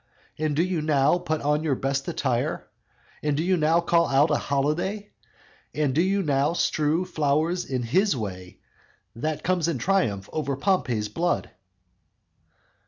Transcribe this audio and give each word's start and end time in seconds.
And 0.39 0.55
do 0.55 0.63
you 0.63 0.81
now 0.81 1.19
put 1.19 1.41
on 1.43 1.61
your 1.63 1.75
best 1.75 2.07
attire? 2.07 2.67
And 3.21 3.37
do 3.37 3.43
you 3.43 3.55
now 3.55 3.81
cull 3.81 4.07
out 4.07 4.31
a 4.31 4.35
holiday? 4.35 5.11
And 5.75 5.93
do 5.93 6.01
you 6.01 6.23
now 6.23 6.53
strew 6.53 7.05
flowers 7.05 7.65
in 7.65 7.83
his 7.83 8.17
way, 8.17 8.57
That 9.15 9.43
comes 9.43 9.67
in 9.67 9.77
triumph 9.77 10.27
over 10.33 10.55
Pompey's 10.57 11.07
blood?" 11.07 11.51